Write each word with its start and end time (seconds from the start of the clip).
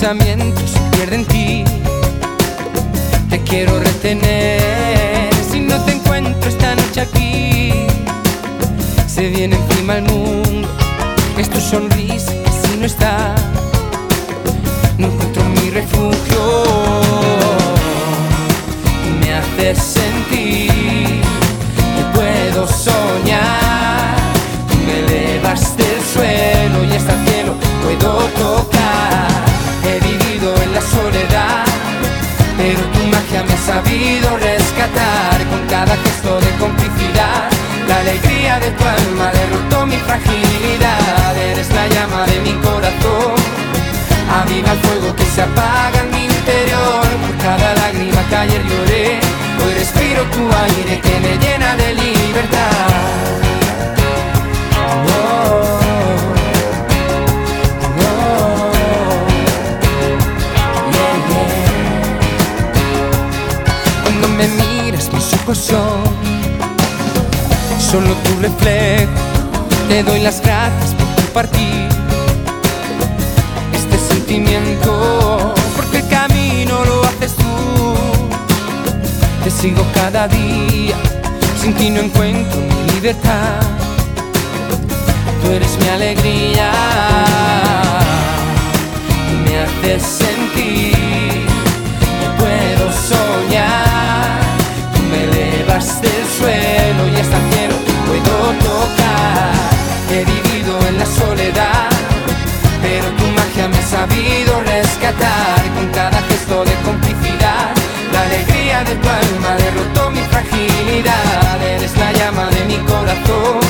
mi 0.00 0.06
pensamiento 0.06 0.62
se 0.66 0.80
pierde 0.96 1.16
en 1.16 1.24
ti. 1.26 1.64
Te 3.28 3.38
quiero 3.40 3.78
retener 3.78 5.30
si 5.50 5.60
no 5.60 5.78
te 5.84 5.92
encuentro 5.92 6.48
esta 6.48 6.74
noche 6.74 7.02
aquí. 7.02 7.72
Se 9.06 9.28
viene 9.28 9.56
encima 9.56 9.98
el 9.98 10.04
mundo, 10.04 10.68
es 11.36 11.50
tu 11.50 11.60
sonrisa 11.60 12.32
que 12.32 12.50
si 12.50 12.78
no 12.78 12.86
está, 12.86 13.34
no 14.96 15.08
encuentro 15.08 15.44
mi 15.44 15.68
refugio. 15.68 16.64
Me 19.20 19.34
haces 19.34 19.78
sentir 19.82 21.20
que 21.96 22.04
puedo 22.14 22.66
soñar. 22.66 24.16
Tú 24.66 24.76
me 24.86 25.00
elevas 25.00 25.76
del 25.76 26.00
suelo 26.14 26.84
y 26.84 26.96
hasta 26.96 27.12
el 27.12 27.28
cielo 27.28 27.54
puedo 27.82 28.16
tocar. 28.38 28.69
Rescatar 34.00 35.44
con 35.50 35.66
cada 35.68 35.94
gesto 35.96 36.40
de 36.40 36.50
complicidad. 36.58 37.50
La 37.86 37.98
alegría 37.98 38.58
de 38.58 38.70
tu 38.70 38.84
alma 38.84 39.30
derrotó 39.32 39.86
mi 39.86 39.96
fragilidad. 39.96 41.36
Eres 41.36 41.68
la 41.74 41.86
llama 41.88 42.24
de 42.26 42.40
mi 42.40 42.52
corazón. 42.64 43.36
Aviva 44.40 44.72
el 44.72 44.78
fuego 44.78 45.14
que 45.16 45.24
se 45.24 45.42
apaga 45.42 46.00
en 46.02 46.10
mi 46.12 46.24
interior. 46.24 47.06
Por 47.24 47.36
cada 47.44 47.74
lágrima 47.74 48.22
que 48.28 48.36
ayer 48.36 48.62
lloré, 48.64 49.20
hoy 49.62 49.74
respiro 49.74 50.22
tu 50.36 50.42
aire 50.64 51.00
que 51.00 51.20
me 51.20 51.36
llena 51.36 51.76
de 51.76 51.94
libertad. 51.94 52.89
Solo 65.54 66.04
tu 68.24 68.40
reflejo. 68.40 69.10
Te 69.88 70.02
doy 70.04 70.20
las 70.20 70.40
gracias 70.40 70.94
por 70.94 71.24
compartir 71.24 71.88
este 73.74 73.98
sentimiento, 74.14 75.54
porque 75.76 75.98
el 75.98 76.08
camino 76.08 76.84
lo 76.84 77.04
haces 77.04 77.34
tú. 77.34 77.94
Te 79.42 79.50
sigo 79.50 79.84
cada 79.94 80.28
día, 80.28 80.94
sin 81.60 81.74
ti 81.74 81.90
no 81.90 82.00
encuentro 82.00 82.60
mi 82.60 82.92
libertad. 82.92 83.60
Tú 85.42 85.50
eres 85.50 85.76
mi 85.78 85.88
alegría, 85.88 86.70
me 89.44 89.58
haces 89.58 90.02
sentir 90.02 90.99
sabido 104.00 104.52
rescatar 104.62 105.60
con 105.76 105.86
cada 105.92 106.20
gesto 106.28 106.64
de 106.64 106.74
complicidad. 106.88 107.68
La 108.12 108.22
alegría 108.22 108.78
de 108.88 108.94
tu 108.94 109.08
alma 109.08 109.50
derrotó 109.64 110.10
mi 110.10 110.22
fragilidad. 110.32 111.56
Eres 111.74 111.94
la 111.98 112.10
llama 112.12 112.46
de 112.56 112.62
mi 112.70 112.78
corazón. 112.90 113.60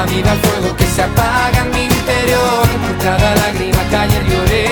Aviva 0.00 0.32
el 0.32 0.40
fuego 0.44 0.76
que 0.78 0.86
se 0.86 1.02
apaga 1.02 1.58
en 1.64 1.70
mi 1.74 1.84
interior. 1.84 2.66
Por 2.84 2.96
cada 3.04 3.34
lágrima 3.42 3.82
que 3.90 3.96
ayer 4.04 4.24
lloré, 4.30 4.66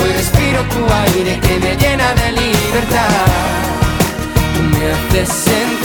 hoy 0.00 0.10
respiro 0.20 0.60
tu 0.74 0.82
aire 1.04 1.32
que 1.44 1.54
me 1.64 1.72
llena 1.82 2.08
de 2.20 2.28
libertad. 2.42 3.26
Tú 4.54 4.60
me 4.72 4.82
haces 4.94 5.28
sentir 5.28 5.83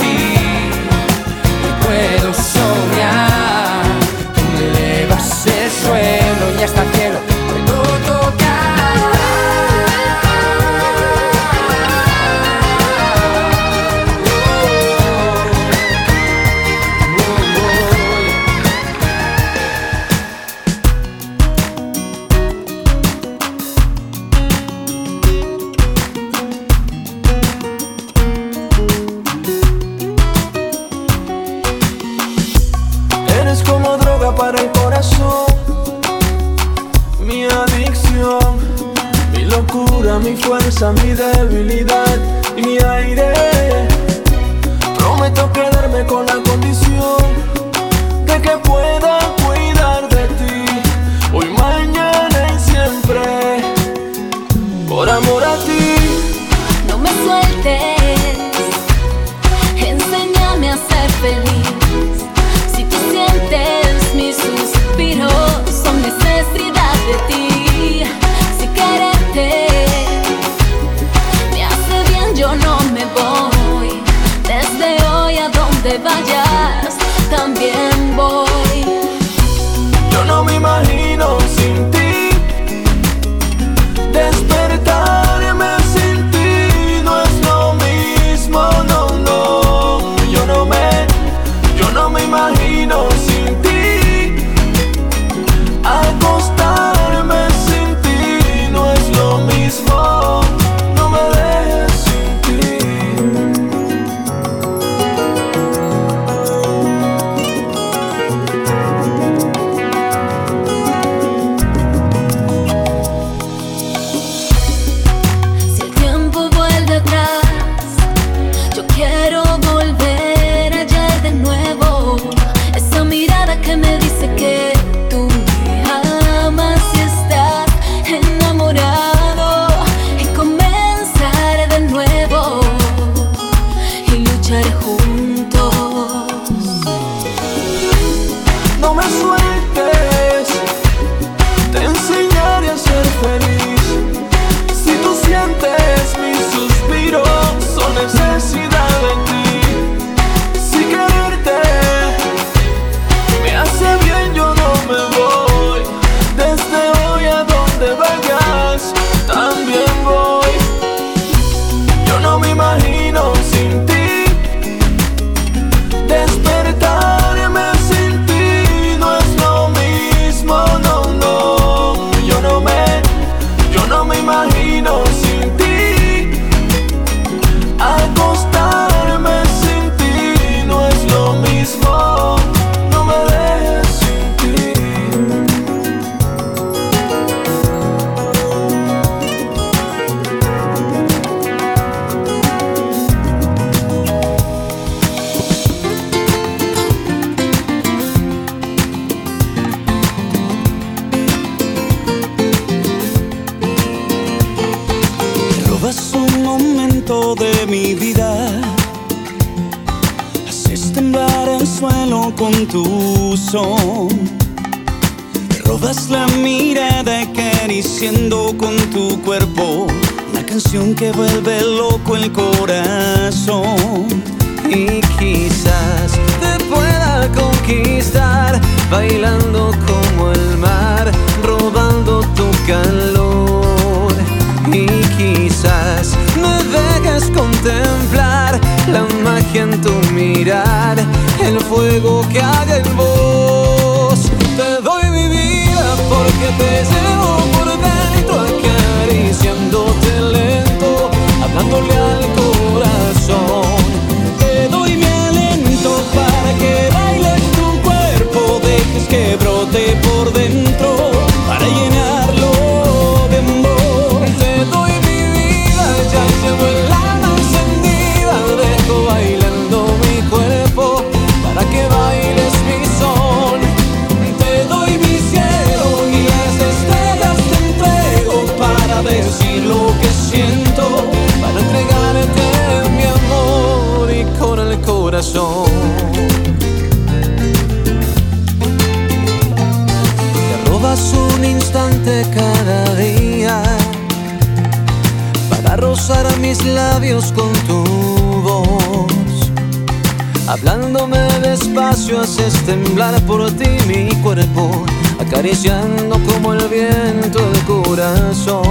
haces 302.30 302.54
temblar 302.64 303.20
por 303.22 303.50
ti 303.50 303.66
mi 303.88 304.14
cuerpo, 304.22 304.70
acariciando 305.18 306.16
como 306.28 306.52
el 306.52 306.68
viento 306.68 307.40
el 307.40 307.60
corazón. 307.64 308.62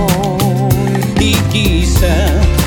Y 1.19 1.33
quizá 1.51 2.15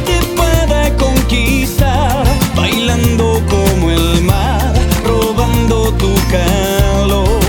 te 0.05 0.19
pueda 0.37 0.95
conquistar 0.99 2.25
bailando 2.55 3.41
como 3.49 3.91
el 3.91 4.23
mar, 4.23 4.75
robando 5.07 5.93
tu 5.95 6.15
calor. 6.31 7.41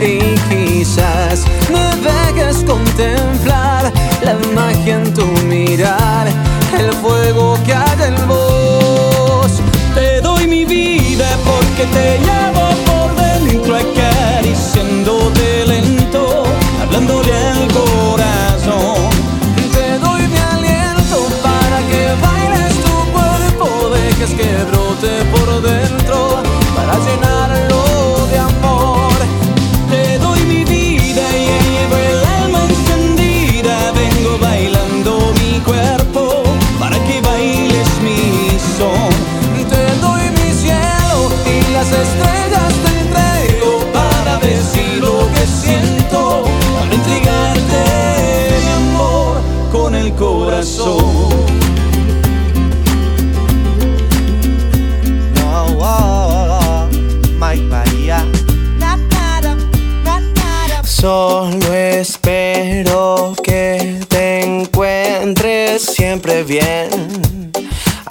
Y 0.00 0.20
quizás 0.48 1.44
me 1.72 1.84
dejes 2.06 2.62
contemplar 2.64 3.92
la 4.22 4.36
magia 4.54 5.00
en 5.00 5.12
tu 5.14 5.26
mirar, 5.48 6.28
el 6.78 6.92
fuego 7.02 7.58
que 7.66 7.74
hay 7.74 8.02
en 8.06 8.28
vos. 8.28 8.62
Te 11.92 12.21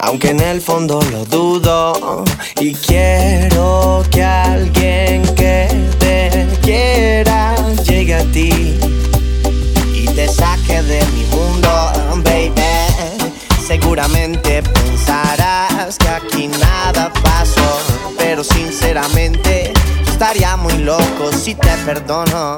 aunque 0.02 0.30
en 0.30 0.40
el 0.40 0.60
fondo 0.60 1.00
lo 1.10 1.24
dudo. 1.24 2.24
Y 2.60 2.74
quiero 2.74 4.04
que 4.10 4.22
alguien 4.22 5.22
que 5.34 5.68
te 5.98 6.48
quiera 6.60 7.54
llegue 7.84 8.14
a 8.14 8.24
ti 8.32 8.78
y 9.94 10.04
te 10.06 10.28
saque 10.28 10.82
de 10.82 11.04
mi 11.06 11.24
mundo, 11.26 11.70
baby. 12.24 12.52
Seguramente 13.66 14.62
pensarás 14.62 15.96
que 15.96 16.08
aquí 16.08 16.48
nada 16.48 17.10
pasó, 17.22 17.78
pero 18.18 18.44
sinceramente 18.44 19.72
estaría 20.06 20.56
muy 20.56 20.78
loco 20.78 21.32
si 21.32 21.54
te 21.54 21.70
perdono. 21.86 22.56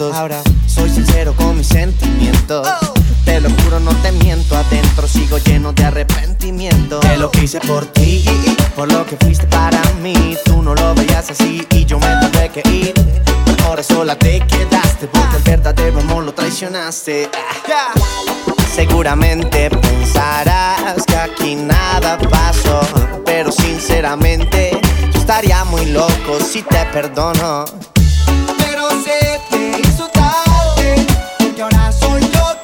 Ahora 0.00 0.40
soy 0.66 0.88
sincero 0.88 1.34
con 1.36 1.58
mis 1.58 1.66
sentimientos. 1.66 2.66
Te 3.26 3.38
lo 3.38 3.50
juro, 3.50 3.80
no 3.80 3.94
te 3.96 4.12
miento. 4.12 4.56
Adentro 4.56 5.06
sigo 5.06 5.36
lleno 5.36 5.74
de 5.74 5.84
arrepentimiento. 5.84 7.00
De 7.00 7.18
lo 7.18 7.30
que 7.30 7.44
hice 7.44 7.60
por 7.60 7.84
ti, 7.84 8.24
por 8.74 8.90
lo 8.90 9.04
que 9.04 9.18
fuiste 9.18 9.46
para 9.48 9.82
mí. 10.02 10.38
Tú 10.46 10.62
no 10.62 10.74
lo 10.74 10.94
veías 10.94 11.30
así 11.30 11.66
y 11.70 11.84
yo 11.84 11.98
me 11.98 12.16
tuve 12.16 12.48
que 12.48 12.68
ir. 12.70 12.94
Ahora 13.66 13.82
sola 13.82 14.16
te 14.16 14.40
quedaste 14.40 15.06
porque 15.08 15.36
el 15.36 15.42
verdadero 15.42 16.00
amor 16.00 16.24
lo 16.24 16.32
traicionaste. 16.32 17.28
Seguramente 18.74 19.68
pensarás 19.68 21.04
que 21.06 21.16
aquí 21.16 21.56
nada 21.56 22.16
pasó, 22.30 22.80
pero 23.26 23.52
sinceramente 23.52 24.80
yo 25.12 25.20
estaría 25.20 25.62
muy 25.64 25.84
loco 25.86 26.40
si 26.40 26.62
te 26.62 26.86
perdono. 26.86 27.66
Se 29.04 29.40
te 29.50 29.80
hizo 29.80 30.08
tarde, 30.08 31.06
porque 31.38 31.62
ahora 31.62 31.92
soy 31.92 32.20
yo 32.32 32.59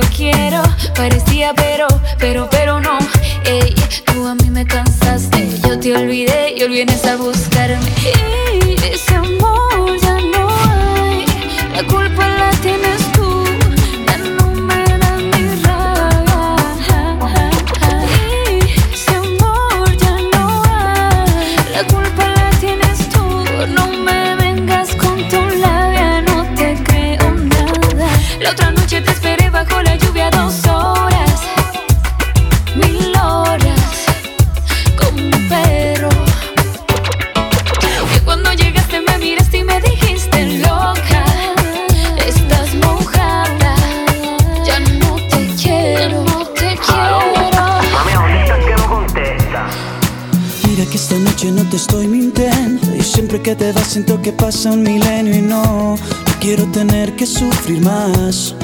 yo 0.00 0.08
quiero, 0.16 0.62
parecía 0.94 1.52
pero, 1.54 1.86
pero, 2.18 2.48
pero 2.50 2.80
no. 2.80 2.98
Ey, 3.44 3.74
tú 4.04 4.26
a 4.26 4.34
mí 4.34 4.50
me 4.50 4.64
cansaste, 4.64 5.48
yo 5.66 5.78
te 5.78 5.96
olvidé 5.96 6.54
y 6.56 6.62
hoy 6.62 6.68
vienes 6.68 7.04
a 7.04 7.16
buscarme. 7.16 7.90
Y 8.64 8.76
ese 8.92 9.14
amor 9.14 9.98
ya 10.00 10.18
no 10.34 10.48
hay, 10.48 11.24
la 11.74 11.82
culpa 11.84 12.28
la 12.28 12.50
tienes 12.62 13.00
tú, 13.12 13.44
ya 14.06 14.18
no 14.18 14.46
me 14.68 14.84
da 15.02 15.16
ni 15.16 15.62
rabia. 15.64 16.58
Y 18.14 18.94
ese 18.94 19.16
amor 19.16 19.96
ya 19.96 20.14
no 20.32 20.62
hay, 20.64 21.56
la 21.72 21.82
culpa 21.92 22.24
la 22.38 22.50
tienes 22.60 22.98
tú, 23.08 23.24
no 23.76 23.88
me 23.88 24.36
vengas 24.36 24.94
con 24.94 25.16
tu 25.28 25.40
labia, 25.58 26.20
no 26.22 26.44
te 26.54 26.76
creo 26.84 27.30
nada. 27.34 28.08
La 28.40 28.50
otra 28.50 28.70
noche 28.70 29.00
te 29.00 29.10
esperé 29.10 29.27
bajo 29.64 29.82
la 29.82 29.96
lluvia 29.96 30.30
dos 30.30 30.54
horas, 30.68 31.40
mil 32.76 33.12
horas, 33.16 34.06
como 34.96 35.20
un 35.24 35.48
perro. 35.48 36.08
Y 38.14 38.20
cuando 38.20 38.52
llegaste 38.52 39.00
me 39.00 39.18
miraste 39.18 39.58
y 39.58 39.64
me 39.64 39.80
dijiste 39.80 40.58
loca, 40.58 41.24
estás 42.24 42.72
mojada, 42.76 43.74
ya 44.64 44.78
no 44.78 45.16
te 45.28 45.48
quiero, 45.60 46.22
no 46.22 46.46
te 46.60 46.78
quiero. 46.86 47.18
Mami, 47.92 48.12
¿dónde 48.12 48.42
estás 48.42 48.64
que 48.64 48.74
no 48.76 48.88
contesta? 48.88 49.66
Mira 50.68 50.84
que 50.86 50.96
esta 50.96 51.16
noche 51.16 51.50
no 51.50 51.64
te 51.68 51.76
estoy 51.76 52.06
mintiendo 52.06 52.94
Y 52.94 53.02
siempre 53.02 53.40
que 53.42 53.56
te 53.56 53.72
vas 53.72 53.88
siento 53.88 54.22
que 54.22 54.30
pasa 54.30 54.70
un 54.70 54.82
milenio 54.82 55.34
y 55.34 55.42
no 55.42 55.96
No 55.96 56.32
quiero 56.38 56.64
tener 56.66 57.16
que 57.16 57.26
sufrir 57.26 57.80
más 57.80 58.54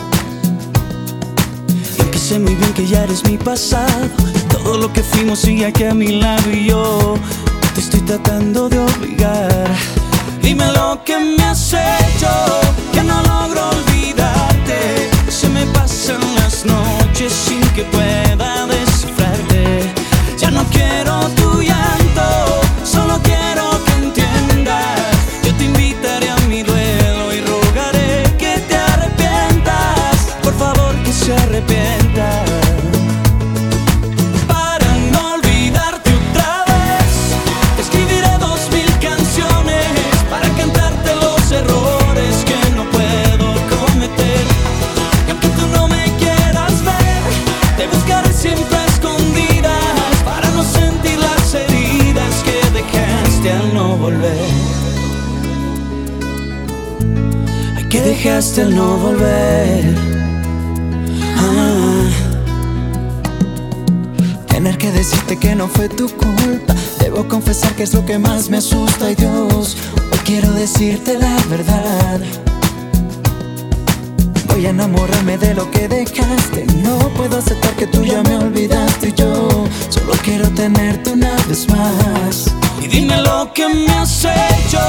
sé 2.25 2.39
muy 2.39 2.55
bien 2.55 2.73
que 2.73 2.87
ya 2.87 3.05
eres 3.05 3.23
mi 3.25 3.37
pasado. 3.37 4.09
Todo 4.49 4.79
lo 4.79 4.91
que 4.91 5.03
fuimos 5.03 5.41
sigue 5.41 5.67
aquí 5.67 5.85
a 5.85 5.93
mi 5.93 6.21
lado 6.21 6.51
y 6.51 6.69
yo 6.69 7.17
Te 7.75 7.81
estoy 7.81 8.01
tratando 8.01 8.69
de 8.71 8.79
obligar. 8.79 9.69
Dime 10.41 10.67
lo 10.73 11.03
que 11.05 11.19
me 11.19 11.45
has 11.45 11.75
hecho 11.75 12.33
Que 12.93 13.03
no 13.03 13.21
logro 13.23 13.69
olvidarte. 13.69 15.11
Se 15.29 15.51
me 15.51 15.67
pasan 15.67 16.23
las 16.37 16.65
noches 16.65 17.31
sin 17.31 17.61
que 17.75 17.83
pueda 17.85 18.24
es 67.85 67.93
lo 67.93 68.05
que 68.07 68.19
más 68.19 68.49
me 68.49 68.57
asusta. 68.57 69.11
Y 69.11 69.15
Dios, 69.15 69.77
hoy 69.95 70.19
quiero 70.25 70.51
decirte 70.53 71.19
la 71.19 71.37
verdad. 71.51 72.21
Voy 74.49 74.65
a 74.67 74.71
enamorarme 74.71 75.37
de 75.37 75.55
lo 75.55 75.71
que 75.71 75.87
dejaste. 75.87 76.65
No 76.83 76.99
puedo 77.11 77.39
aceptar 77.39 77.73
que 77.77 77.87
tú 77.87 78.03
ya 78.03 78.23
me 78.23 78.37
olvidaste. 78.37 79.09
Y 79.09 79.13
yo 79.13 79.67
solo 79.91 80.13
quiero 80.23 80.49
tenerte 80.51 81.13
una 81.13 81.37
vez 81.47 81.69
más. 81.69 82.47
Y 82.83 82.87
dime 82.89 83.21
lo 83.21 83.53
que 83.53 83.69
me 83.69 83.93
has 83.93 84.25
hecho, 84.25 84.81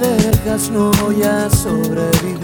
dejas 0.00 0.70
no 0.70 0.90
voy 1.02 1.22
a 1.22 1.48
sobrevivir. 1.50 2.40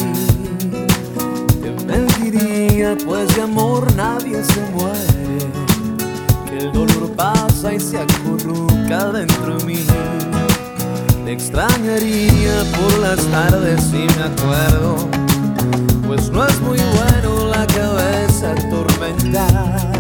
Te 1.63 1.71
mentiría 1.87 2.97
pues 3.05 3.35
de 3.35 3.43
amor 3.43 3.87
nadie 3.97 4.43
se 4.45 4.61
muere, 4.73 5.39
que 6.49 6.59
el 6.59 6.73
dolor 6.73 7.11
pasa 7.17 7.73
y 7.73 7.81
se 7.81 7.99
acurruca 7.99 9.13
dentro 9.13 9.57
de 9.57 9.65
mí. 9.65 9.87
Te 11.25 11.33
extrañaría 11.33 12.63
por 12.77 12.99
las 12.99 13.21
tardes 13.27 13.83
si 13.85 14.07
me 14.17 14.25
acuerdo, 14.25 14.97
pues 16.07 16.31
no 16.31 16.47
es 16.47 16.61
muy 16.61 16.79
bueno 16.79 17.49
la 17.49 17.67
cabeza 17.67 18.53
atormentar. 18.53 19.93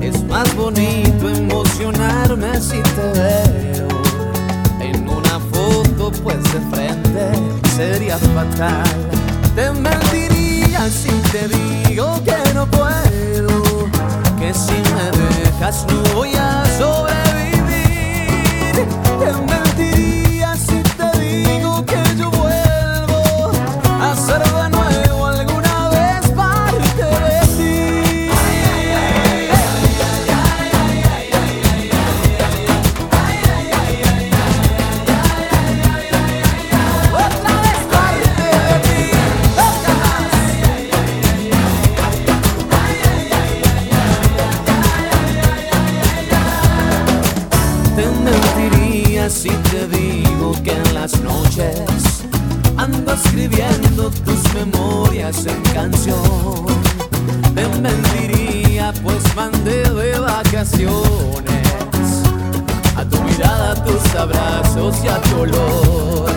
Es 0.00 0.24
más 0.24 0.52
bonito 0.56 1.28
emocionarme 1.28 2.60
si 2.60 2.80
te 2.82 3.12
foto, 3.12 3.71
pues 6.20 6.42
de 6.52 6.60
frente 6.70 7.32
sería 7.74 8.18
fatal. 8.18 8.84
Te 9.54 9.70
mentiría 9.72 10.88
si 10.90 11.10
te 11.30 11.48
digo 11.48 12.20
que 12.24 12.36
no 12.54 12.66
puedo, 12.66 13.62
que 14.38 14.52
si 14.54 14.72
me 14.72 15.10
dejas 15.18 15.86
no 15.88 16.02
voy 16.14 16.32
a 16.34 16.64
sobrevivir. 16.78 17.66
Te 19.20 19.32
memorias 54.54 55.46
en 55.46 55.60
canción. 55.74 56.66
Me 57.54 57.66
mentiría, 57.80 58.92
pues 59.02 59.22
mandé 59.34 59.82
de 59.90 60.18
vacaciones 60.18 60.92
a 62.96 63.04
tu 63.04 63.22
mirada, 63.22 63.72
a 63.72 63.84
tus 63.84 64.14
abrazos 64.14 64.96
y 65.04 65.08
a 65.08 65.20
tu 65.22 65.40
olor. 65.40 66.30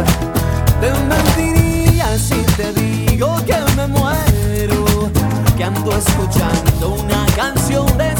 Te 0.82 0.92
mentiría 1.10 2.18
si 2.18 2.42
te 2.58 2.74
digo 2.74 3.36
que 3.46 3.58
me 3.76 3.88
muero, 3.88 5.12
que 5.58 5.64
ando 5.64 5.92
escuchando 5.92 6.96
una 7.02 7.26
canción 7.36 7.86
de. 7.98 8.16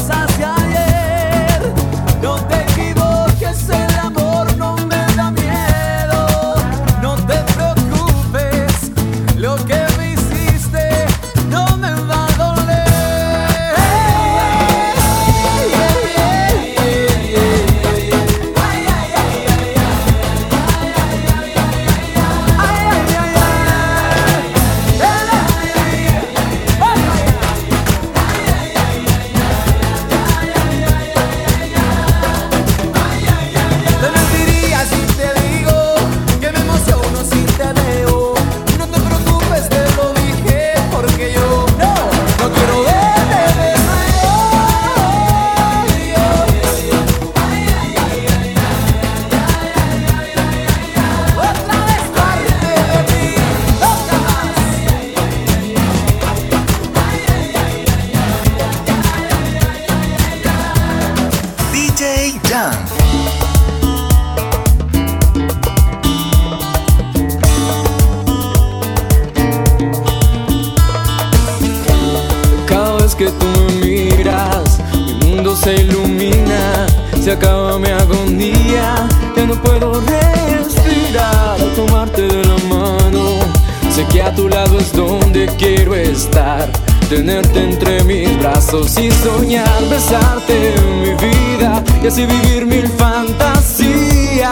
tenerte 87.08 87.62
entre 87.62 88.02
mis 88.04 88.36
brazos 88.38 88.98
y 88.98 89.10
soñar 89.10 89.88
besarte 89.88 90.74
en 90.74 91.00
mi 91.02 91.14
vida 91.14 91.82
y 92.02 92.06
así 92.06 92.26
vivir 92.26 92.66
mil 92.66 92.88
fantasías. 92.88 94.50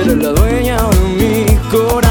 Eres 0.00 0.16
la 0.18 0.30
dueña 0.30 0.76
de 0.76 0.98
mi 1.16 1.56
corazón. 1.70 2.09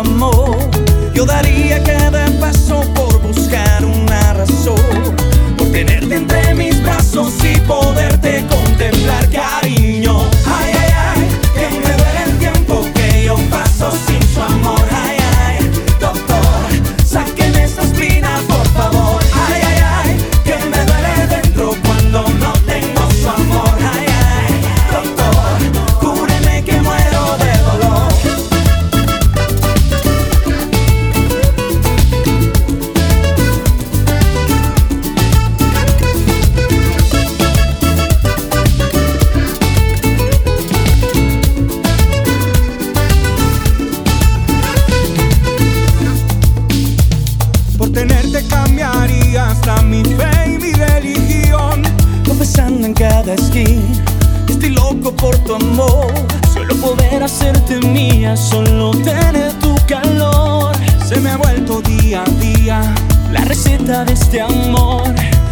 amor. 0.00 0.56
Yo 1.14 1.24
daría 1.24 1.82
cada 1.82 2.26
paso 2.40 2.80
por 2.94 3.20
buscar 3.20 3.84
una 3.84 4.34
razón, 4.34 4.76
por 5.56 5.70
tenerte 5.72 6.16
entre 6.16 6.54
mis 6.54 6.82
brazos 6.82 7.32
y 7.44 7.58
poder. 7.60 7.97
cambiaría 48.46 49.48
hasta 49.48 49.82
mi 49.82 50.04
fe 50.04 50.30
y 50.46 50.58
mi 50.58 50.72
religión. 50.72 51.82
Confesando 52.26 52.86
en 52.86 52.94
cada 52.94 53.34
esquina, 53.34 53.82
estoy 54.48 54.70
loco 54.70 55.12
por 55.14 55.36
tu 55.38 55.54
amor. 55.54 56.12
Solo 56.52 56.74
poder 56.76 57.22
hacerte 57.22 57.80
mía, 57.86 58.36
solo 58.36 58.90
tener 58.90 59.52
tu 59.60 59.74
calor. 59.86 60.76
Se 61.06 61.16
me 61.20 61.30
ha 61.30 61.36
vuelto 61.36 61.80
día 61.82 62.22
a 62.22 62.30
día 62.40 62.94
la 63.32 63.40
receta 63.42 64.04
de 64.04 64.12
este 64.12 64.40
amor. 64.40 65.02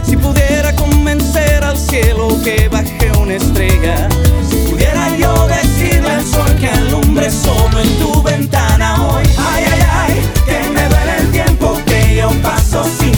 Si 0.05 0.17
pudiera 0.17 0.75
convencer 0.77 1.65
al 1.65 1.77
cielo 1.77 2.29
que 2.45 2.69
baje 2.69 3.11
una 3.21 3.35
estrella, 3.35 4.09
si 4.49 4.57
pudiera 4.71 5.17
yo 5.17 5.49
decirle 5.49 6.11
al 6.11 6.25
sol 6.25 6.55
que 6.61 6.69
alumbre 6.69 7.31
solo 7.31 7.81
en 7.81 7.99
tu 7.99 8.23
ventana 8.23 9.09
hoy. 9.09 9.25
Ay, 9.37 9.65
ay, 9.73 9.83
ay. 9.91 10.16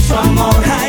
su 0.08 0.14
amor. 0.14 0.87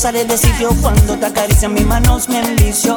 Sale 0.00 0.24
de 0.24 0.38
sitio 0.38 0.70
cuando 0.80 1.14
te 1.18 1.26
acarician 1.26 1.74
mis 1.74 1.84
manos 1.84 2.26
me 2.26 2.40
envicio. 2.40 2.96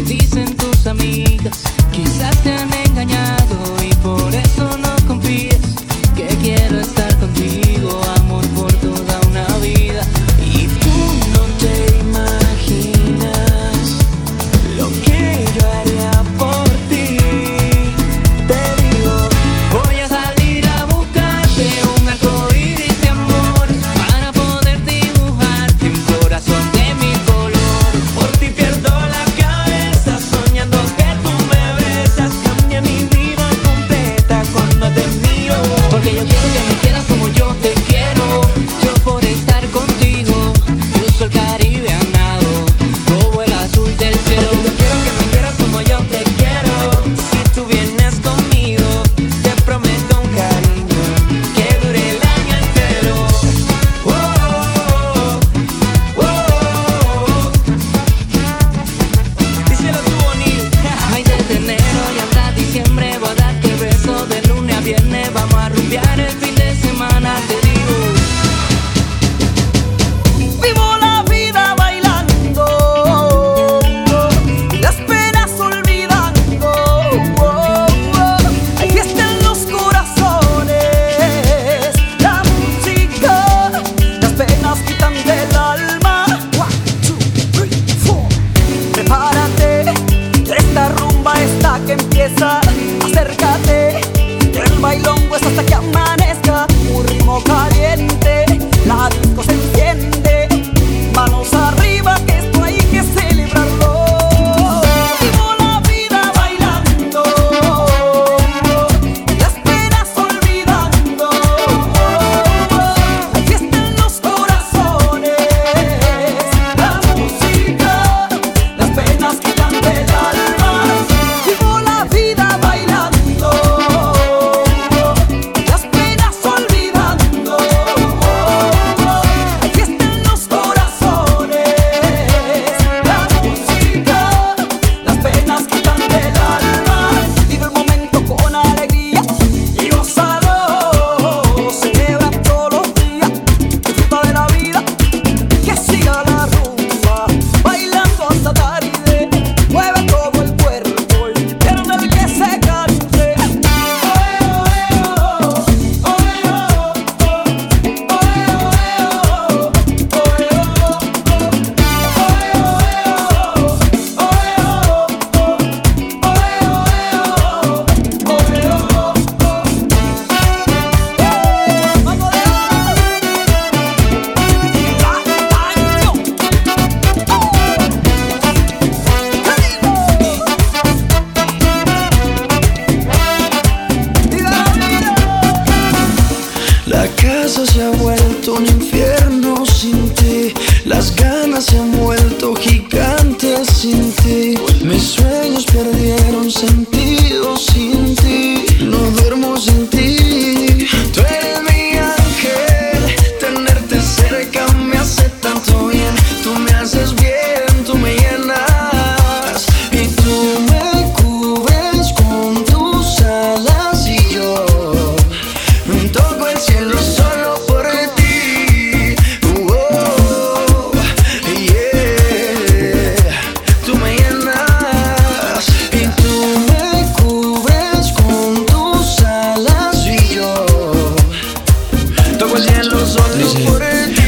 dicen 0.00 0.56
tus 0.56 0.86
amigas. 0.86 1.81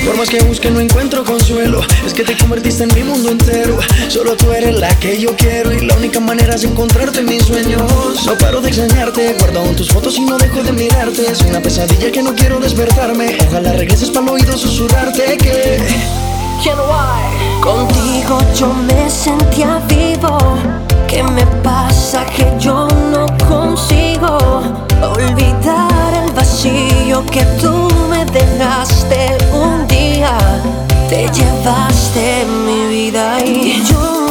por 0.04 0.16
más 0.16 0.30
que 0.30 0.42
busque 0.44 0.70
no 0.70 0.80
encuentro 0.80 1.24
consuelo, 1.24 1.80
es 2.06 2.14
que 2.14 2.24
te 2.24 2.36
convertiste 2.38 2.84
en 2.84 2.94
mi 2.94 3.02
mundo 3.02 3.30
entero. 3.30 3.78
Solo 4.08 4.34
tú 4.36 4.50
eres 4.52 4.78
la 4.78 4.88
que 4.98 5.20
yo 5.20 5.36
quiero 5.36 5.72
y 5.72 5.84
la 5.84 5.94
única 5.94 6.20
manera 6.20 6.54
es 6.54 6.64
encontrarte 6.64 7.20
en 7.20 7.26
mis 7.26 7.42
sueños. 7.42 7.82
No 8.24 8.36
paro 8.38 8.60
de 8.60 8.68
extrañarte, 8.68 9.34
guardo 9.38 9.60
aún 9.60 9.76
tus 9.76 9.88
fotos 9.88 10.16
y 10.16 10.22
no 10.22 10.38
dejo 10.38 10.62
de 10.62 10.72
mirarte. 10.72 11.30
Es 11.30 11.42
una 11.42 11.60
pesadilla 11.60 12.10
que 12.10 12.22
no 12.22 12.34
quiero 12.34 12.58
despertarme. 12.60 13.36
Ojalá 13.48 13.72
regreses 13.72 14.10
para 14.10 14.26
el 14.26 14.32
oído 14.32 14.56
susurrarte 14.56 15.36
que. 15.36 15.78
Contigo 17.60 18.38
yo 18.58 18.72
me 18.72 19.10
sentía 19.10 19.82
vivo. 19.88 20.38
¿Qué 21.08 21.22
me 21.22 21.46
pasa 21.62 22.24
que 22.26 22.46
yo 22.58 22.88
no 23.10 23.26
consigo 23.46 24.38
olvidar? 25.02 26.13
Vacío 26.54 27.26
que 27.26 27.44
tú 27.60 27.88
me 28.08 28.24
dejaste 28.26 29.36
un 29.52 29.86
día? 29.88 30.38
Te 31.08 31.28
llevaste 31.28 32.46
mi 32.64 32.86
vida 32.86 33.44
y 33.44 33.82
yo 33.84 34.23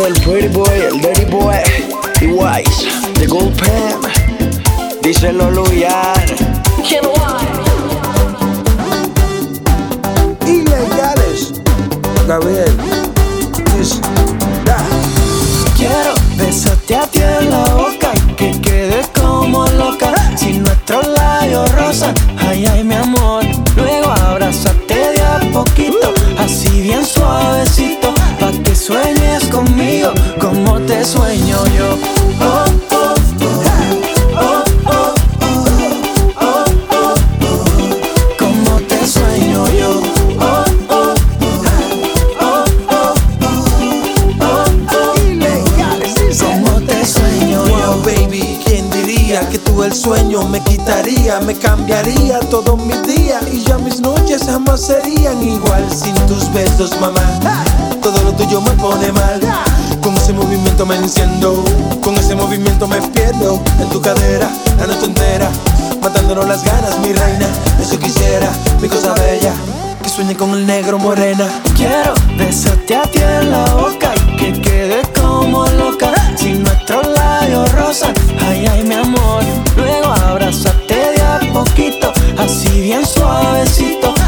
Del 0.00 0.14
Pretty 0.22 0.48
Boy, 0.48 0.80
el 0.80 0.98
Dirty 0.98 1.24
Boy 1.26 1.56
y 2.22 2.26
Wise, 2.28 2.88
The 3.16 3.26
Gold 3.26 3.54
Pen. 3.60 4.00
Díselo, 5.02 5.50
Luyan. 5.50 6.24
Ilegales. 10.46 11.52
Gabriel. 12.26 12.72
Dice, 13.76 14.00
da. 14.64 14.78
Quiero 15.76 16.14
besarte 16.36 16.96
a 16.96 17.06
ti 17.06 17.20
en 17.20 17.50
la 17.50 17.64
boca 17.74 18.12
que 18.38 18.58
quede 18.62 19.02
como 19.20 19.66
loca 19.66 20.14
Si 20.34 20.54
nuestros 20.54 21.06
labios 21.08 21.70
rozan, 21.72 22.14
ay 22.38 22.64
ay 22.64 22.84
mi 22.84 22.94
amor 22.94 23.44
Luego 23.76 24.08
abrázate 24.08 24.94
de 24.94 25.22
a 25.22 25.40
poquito, 25.52 26.14
así 26.38 26.80
bien 26.80 27.04
suavecito 27.04 28.14
Pa' 28.38 28.52
que 28.64 28.74
sueñes 28.74 29.19
conmigo 29.80 30.12
como 30.38 30.78
te 30.80 31.04
sueño 31.04 31.64
yo. 31.76 31.96
Oh, 32.40 32.64
oh, 32.90 33.14
oh, 33.40 33.64
oh, 34.36 34.64
oh, 34.86 35.14
oh, 36.36 36.64
oh, 36.90 37.14
oh, 37.40 37.56
como 38.38 38.80
te 38.80 39.06
sueño 39.06 39.66
yo. 39.78 40.02
Oh, 40.38 40.64
oh, 40.88 41.14
oh, 42.40 42.64
oh, 42.90 43.14
como 46.38 46.80
te 46.82 47.06
sueño 47.06 47.66
yo. 47.66 48.02
Baby, 48.04 48.58
¿quién 48.64 48.90
diría 48.90 49.48
que 49.48 49.58
tú 49.58 49.82
el 49.82 49.94
sueño 49.94 50.46
me 50.48 50.60
quitaría, 50.60 51.40
me 51.40 51.54
cambiaría 51.54 52.40
todos 52.50 52.78
mis 52.84 53.02
días 53.06 53.42
y 53.50 53.62
ya 53.64 53.78
mis 53.78 54.00
noches 54.00 54.42
jamás 54.44 54.82
serían 54.82 55.42
igual 55.42 55.86
sin 55.90 56.14
tus 56.26 56.52
besos, 56.52 56.90
mamá. 57.00 57.22
Lo 58.30 58.36
tuyo 58.36 58.60
me 58.60 58.70
pone 58.72 59.10
mal. 59.10 59.40
Con 60.00 60.16
ese 60.16 60.32
movimiento 60.32 60.86
me 60.86 60.94
enciendo, 60.94 61.64
con 62.00 62.16
ese 62.16 62.36
movimiento 62.36 62.86
me 62.86 63.02
pierdo 63.02 63.60
en 63.80 63.88
tu 63.88 64.00
cadera 64.00 64.48
la 64.78 64.86
noche 64.86 65.06
entera, 65.06 65.50
matándonos 66.00 66.46
las 66.46 66.62
ganas, 66.62 66.96
mi 67.00 67.12
reina. 67.12 67.48
Eso 67.82 67.98
quisiera, 67.98 68.48
mi 68.80 68.88
cosa 68.88 69.14
bella, 69.14 69.52
que 70.00 70.08
sueñe 70.08 70.36
con 70.36 70.50
el 70.50 70.64
negro 70.64 70.96
morena. 71.00 71.48
Quiero 71.74 72.14
besarte 72.38 72.94
a 72.94 73.02
ti 73.02 73.18
en 73.18 73.50
la 73.50 73.64
boca 73.74 74.12
que 74.38 74.52
quede 74.52 75.02
como 75.20 75.66
loca 75.66 76.12
Si 76.36 76.52
nuestros 76.52 77.04
labios 77.08 77.72
rozan, 77.72 78.14
ay 78.46 78.64
ay 78.66 78.84
mi 78.84 78.94
amor 78.94 79.42
Luego 79.76 80.06
abrázate 80.06 80.94
de 80.94 81.20
a 81.20 81.40
poquito, 81.52 82.12
así 82.38 82.80
bien 82.80 83.04
suavecito 83.04 84.19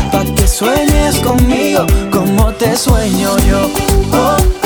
sueñes 0.63 1.19
conmigo 1.19 1.87
como 2.11 2.53
te 2.53 2.77
sueño 2.77 3.37
yo. 3.49 3.69
Oh, 4.13 4.62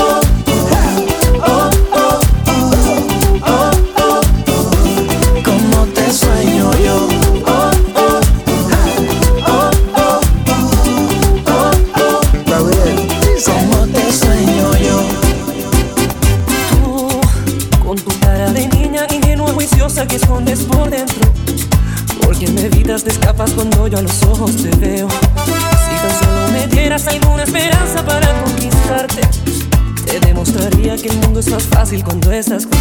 fácil 32.43 32.76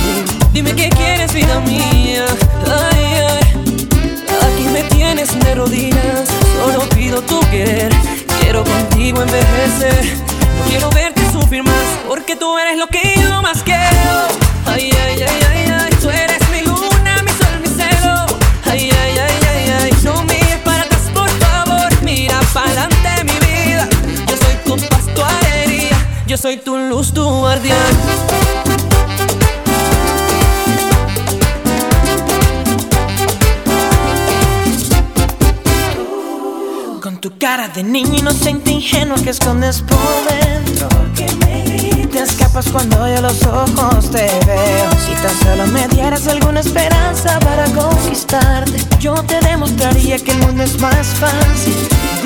de 37.75 37.83
niño 37.83 38.19
inocente 38.19 38.71
ingenuo 38.71 39.17
que 39.21 39.31
escondes 39.31 39.81
por 39.81 39.97
dentro. 40.29 40.88
Que 41.13 41.27
me 41.45 42.07
Te 42.07 42.19
escapas 42.19 42.69
cuando 42.69 42.95
yo 43.07 43.21
los 43.21 43.45
ojos 43.45 44.09
te 44.11 44.29
veo. 44.45 44.89
Si 45.05 45.11
tan 45.21 45.38
solo 45.43 45.67
me 45.67 45.85
dieras 45.89 46.25
alguna 46.27 46.61
esperanza 46.61 47.38
para 47.39 47.65
conquistarte 47.65 48.77
Yo 48.99 49.13
te 49.23 49.41
demostraría 49.41 50.17
que 50.19 50.31
el 50.31 50.38
mundo 50.38 50.63
es 50.63 50.79
más 50.79 51.07
fácil. 51.07 51.75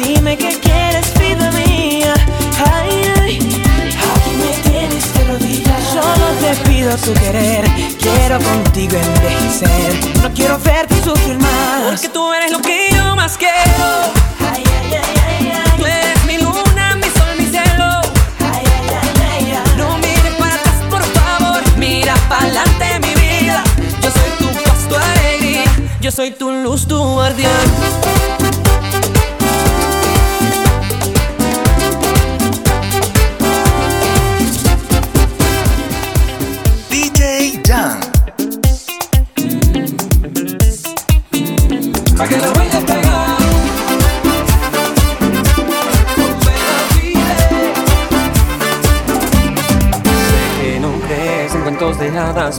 Dime 0.03 0.37
qué 0.37 0.59
quieres, 0.61 1.11
vida 1.17 1.51
mía. 1.51 2.13
Ay, 2.71 3.11
ay 3.19 3.37
Aquí 3.39 4.31
me 4.37 4.69
tienes 4.69 5.13
de 5.15 5.23
rodillas 5.23 5.83
Solo 5.91 6.27
te 6.41 6.69
pido 6.69 6.95
tu 6.97 7.13
querer. 7.13 7.65
Quiero 7.97 8.39
contigo 8.39 8.97
envejecer. 8.97 10.21
No 10.21 10.31
quiero 10.31 10.59
verte 10.59 10.95
sufrir 11.03 11.39
más. 11.39 11.81
Porque 11.89 12.09
tú 12.09 12.31
eres 12.33 12.51
lo 12.51 12.61
que 12.61 12.89
yo 12.93 13.15
más 13.15 13.35
quiero. 13.35 13.49
Ay, 14.53 14.63
ay, 14.63 14.93
ay, 14.93 15.18
soy 24.11 24.29
tu 24.39 24.47
paz, 24.63 24.87
tu 24.87 24.95
alegría. 24.95 25.63
Yo 26.01 26.11
soy 26.11 26.31
tu 26.31 26.51
luz, 26.51 26.87
tu 26.87 26.97
guardián. 26.97 28.18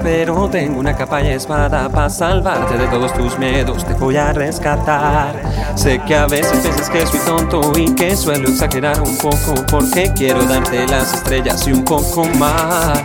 Pero 0.03 0.51
tengo 0.51 0.81
una 0.81 0.95
capa 0.95 1.23
y 1.23 1.29
espada 1.29 1.89
para 1.89 2.11
salvarte 2.11 2.77
de 2.77 2.87
todos 2.89 3.15
tus 3.15 3.39
miedos. 3.39 3.87
Te 3.87 3.95
voy 3.95 4.17
a 4.17 4.35
rescatar. 4.35 5.35
Sé 5.77 5.99
que 6.07 6.15
a 6.15 6.27
veces 6.27 6.59
piensas 6.59 6.91
que 6.91 7.07
soy 7.07 7.21
tonto 7.21 7.73
y 7.79 7.95
que 7.95 8.15
suelo 8.17 8.51
exagerar 8.51 9.01
un 9.01 9.17
poco 9.17 9.55
porque 9.71 10.13
quiero 10.15 10.43
darte 10.43 10.87
las 10.87 11.15
estrellas 11.15 11.67
y 11.67 11.73
un 11.73 11.85
poco 11.85 12.25
más. 12.39 13.03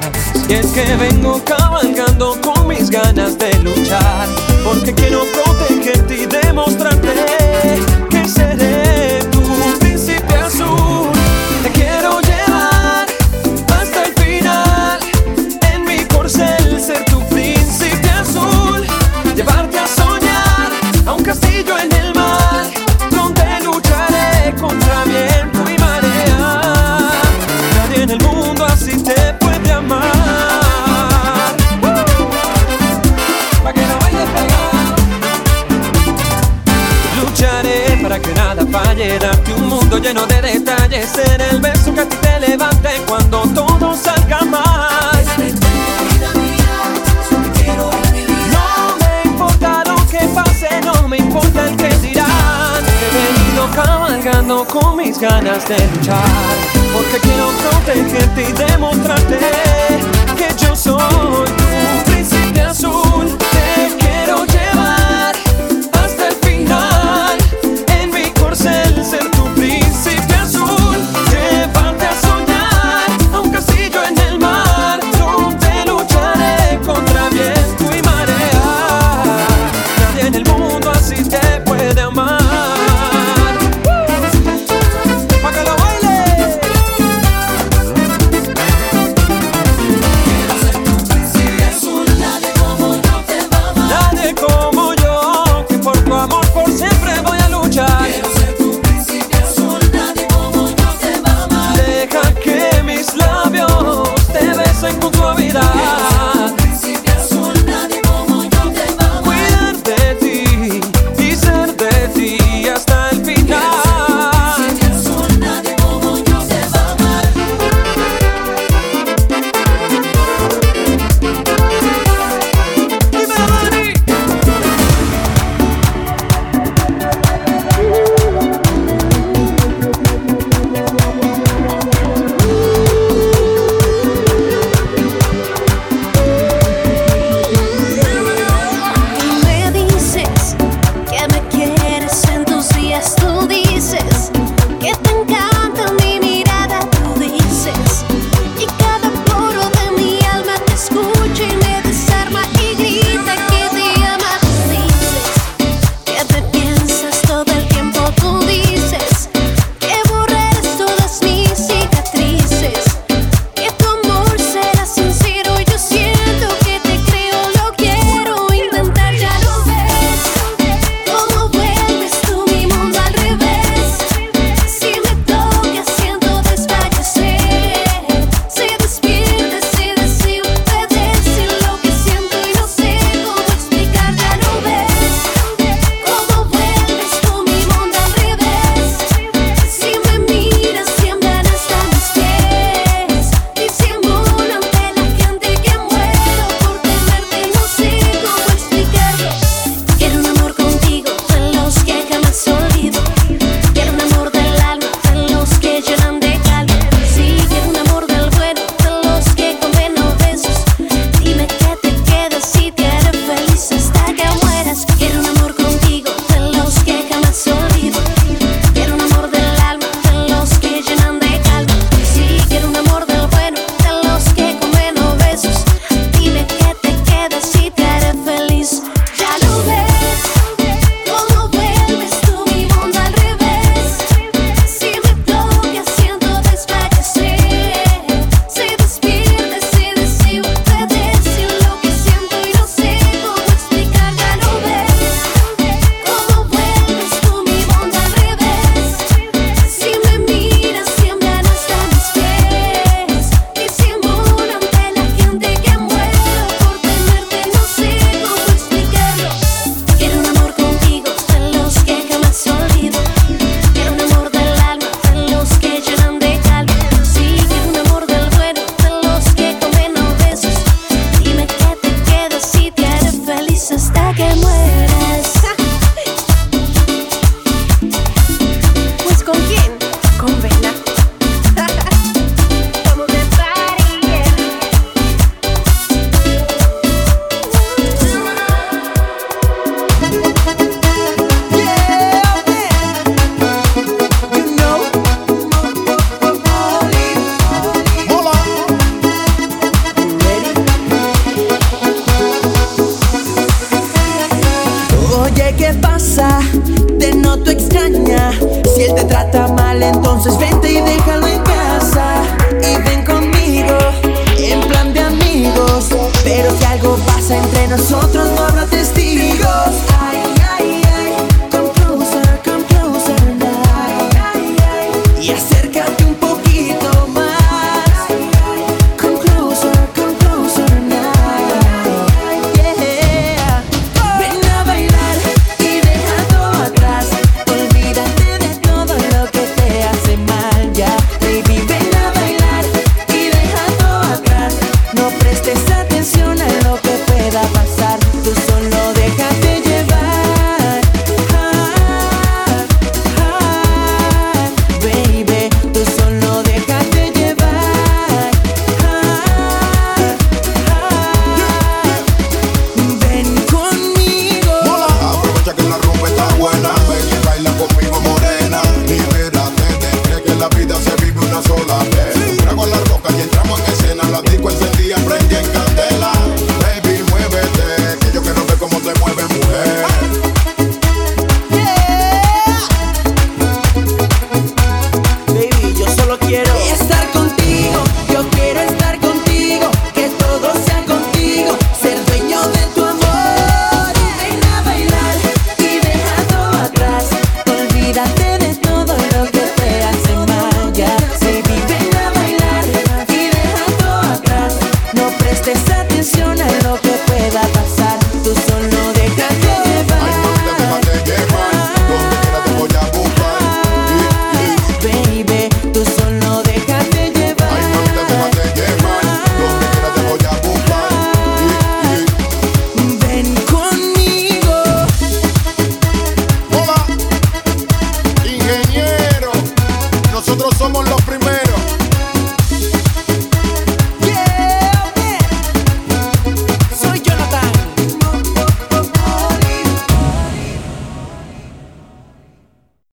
Y 0.49 0.55
es 0.55 0.67
que 0.67 0.83
vengo 0.97 1.41
cabalgando 1.45 2.35
con 2.41 2.67
mis 2.67 2.89
ganas 2.89 3.37
de 3.37 3.53
luchar, 3.59 4.27
porque 4.65 4.93
quiero 4.93 5.21
protegerte 5.31 6.15
y 6.15 6.25
demostrarte 6.25 7.13
que 8.09 8.27
seré 8.27 9.04
lleno 40.06 40.28
de 40.28 40.39
detalles, 40.39 41.10
ser 41.10 41.41
el 41.41 41.60
beso 41.60 41.91
que 41.91 42.01
a 42.01 42.06
ti 42.08 42.16
te 42.18 42.39
levante 42.39 42.89
cuando 43.08 43.41
todo 43.56 43.95
salga 43.95 44.41
mal. 44.41 45.26
No 48.51 48.97
me 48.99 49.24
importa 49.24 49.84
lo 49.88 49.95
que 50.08 50.20
pase, 50.28 50.70
no 50.84 51.08
me 51.08 51.18
importa 51.18 51.68
el 51.68 51.76
que 51.76 51.89
dirán. 52.06 52.84
He 53.01 53.34
venido 53.34 53.68
cabalgando 53.74 54.66
con 54.66 54.97
mis 54.97 55.18
ganas 55.18 55.68
de 55.68 55.78
luchar, 55.78 56.24
porque 56.93 57.20
quiero 57.22 57.49
protegerte 57.64 58.43
y 58.43 58.51
demostrarte 58.51 59.39
que 60.38 60.64
yo 60.64 60.76
soy 60.76 61.64